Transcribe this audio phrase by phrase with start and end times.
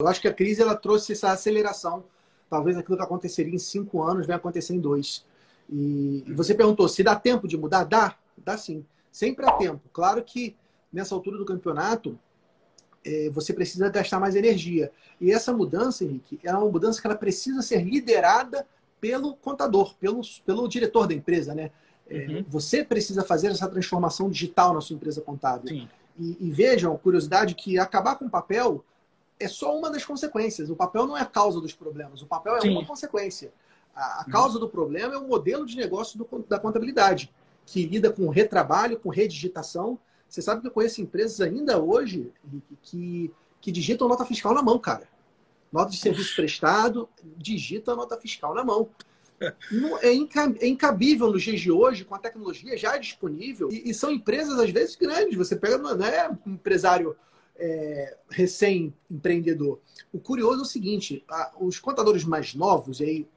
[0.00, 2.04] Eu acho que a crise ela trouxe essa aceleração.
[2.48, 5.24] Talvez aquilo que aconteceria em cinco anos vai acontecer em dois.
[5.68, 7.82] E, e você perguntou se dá tempo de mudar?
[7.82, 8.86] Dá, dá sim.
[9.10, 9.80] Sempre há tempo.
[9.92, 10.54] Claro que
[10.92, 12.16] nessa altura do campeonato
[13.04, 14.92] é, você precisa gastar mais energia.
[15.20, 18.64] E essa mudança, Henrique, é uma mudança que ela precisa ser liderada
[19.00, 21.72] pelo contador, pelo, pelo diretor da empresa, né?
[22.08, 22.44] É, uhum.
[22.46, 25.88] Você precisa fazer essa transformação digital na sua empresa contábil.
[26.16, 28.84] E, e vejam, curiosidade, que acabar com o papel
[29.38, 30.70] é só uma das consequências.
[30.70, 32.70] O papel não é a causa dos problemas, o papel é Sim.
[32.70, 33.52] uma consequência.
[33.94, 34.32] A, a uhum.
[34.32, 37.32] causa do problema é o modelo de negócio do, da contabilidade,
[37.66, 39.98] que lida com retrabalho, com redigitação.
[40.28, 42.30] Você sabe que eu conheço empresas ainda hoje
[42.82, 45.08] que, que digitam nota fiscal na mão, cara.
[45.72, 48.88] Nota de serviço prestado, digita a nota fiscal na mão.
[50.02, 54.10] É, é incabível nos dias de hoje, com a tecnologia já disponível, e, e são
[54.10, 55.36] empresas, às vezes, grandes.
[55.36, 57.16] Você pega, não é um empresário
[57.58, 59.80] é, recém-empreendedor.
[60.12, 63.28] O curioso é o seguinte: a, os contadores mais novos, e aí,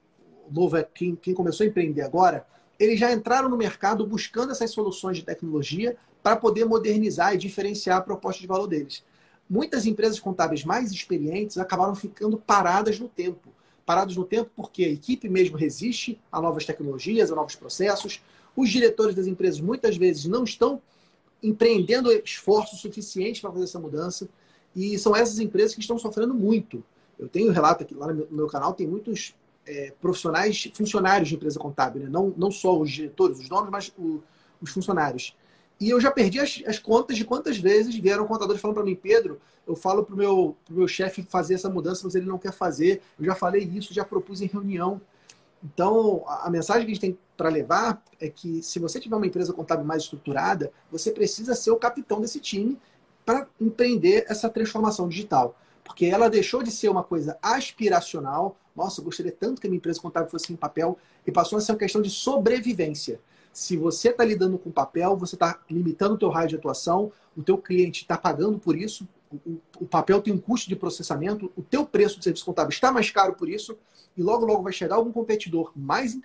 [0.49, 2.45] novo é quem, quem começou a empreender agora,
[2.79, 7.97] eles já entraram no mercado buscando essas soluções de tecnologia para poder modernizar e diferenciar
[7.97, 9.03] a proposta de valor deles.
[9.49, 13.51] Muitas empresas contábeis mais experientes acabaram ficando paradas no tempo
[13.91, 18.21] parados no tempo porque a equipe mesmo resiste a novas tecnologias, a novos processos.
[18.55, 20.81] Os diretores das empresas muitas vezes não estão
[21.41, 24.29] empreendendo esforço suficiente para fazer essa mudança.
[24.75, 26.83] E são essas empresas que estão sofrendo muito.
[27.19, 31.59] Eu tenho relato aqui lá no meu, canal, tem muitos é, profissionais, funcionários de empresa
[31.59, 32.09] contábil, né?
[32.09, 34.21] não, não só os diretores, os donos, mas o,
[34.61, 35.35] os funcionários.
[35.79, 38.95] E eu já perdi as, as contas de quantas vezes vieram contadores falando para mim,
[38.95, 42.51] Pedro, eu falo para o meu, meu chefe fazer essa mudança, mas ele não quer
[42.51, 43.01] fazer.
[43.19, 45.01] Eu já falei isso, já propus em reunião.
[45.63, 49.27] Então, a, mensagem que a gente tem para levar é que se você tiver uma
[49.27, 52.79] empresa contábil mais estruturada, você precisa ser o capitão desse time
[53.25, 55.55] para empreender essa transformação digital.
[55.83, 58.57] Porque ela deixou de ser uma coisa aspiracional.
[58.75, 61.61] Nossa, eu gostaria tanto que a minha empresa contábil fosse em papel e passou a
[61.61, 63.19] ser uma questão de sobrevivência.
[63.53, 67.43] Se você está lidando com papel, você está limitando o teu raio de atuação, o
[67.43, 69.07] teu cliente está pagando por isso,
[69.79, 73.09] o, papel tem um custo de processamento, o teu preço de serviço contábil está mais
[73.09, 73.77] caro por isso,
[74.17, 76.17] e logo, logo vai chegar algum competidor mais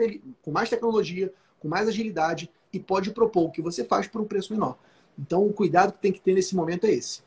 [0.42, 4.24] com mais tecnologia, com mais agilidade, e pode propor o que você faz por um
[4.24, 4.76] preço menor.
[5.18, 7.22] Então, o cuidado que tem que ter nesse momento é esse.